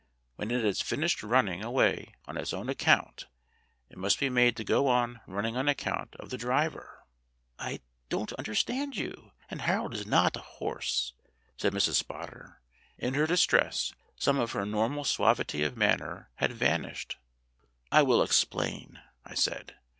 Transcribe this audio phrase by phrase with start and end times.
[0.35, 3.27] When it has finished running away on its own account
[3.87, 7.05] it must be made to go on running on account of the driver."
[7.59, 11.13] "I don't understand you; and Harold is not a horse,"
[11.55, 11.97] said Mrs.
[12.01, 12.63] Spotter.
[12.97, 17.17] In her distress some of her normal suavity of manner had vanished.
[17.91, 19.75] "I will explain," I said.